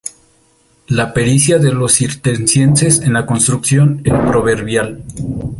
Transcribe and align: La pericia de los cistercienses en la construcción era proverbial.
La 0.87 1.13
pericia 1.13 1.59
de 1.59 1.71
los 1.71 1.93
cistercienses 1.97 3.01
en 3.01 3.13
la 3.13 3.27
construcción 3.27 4.01
era 4.03 4.25
proverbial. 4.25 5.03